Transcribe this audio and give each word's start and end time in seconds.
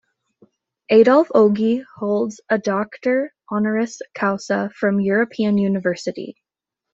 Adolf 0.89 1.27
Ogi 1.35 1.85
holds 1.97 2.41
a 2.49 2.57
Doctor 2.57 3.35
Honoris 3.51 4.01
Causa 4.15 4.71
from 4.73 4.99
European 4.99 5.59
University. 5.59 6.37